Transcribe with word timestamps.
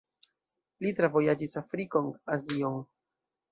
Li 0.85 0.93
travojaĝis 1.01 1.53
Afrikon, 1.63 2.11
Azion. 2.39 2.83